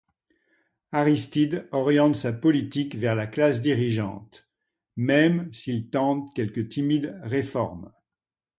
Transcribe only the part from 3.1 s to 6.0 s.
la classe dirigeante, même s'il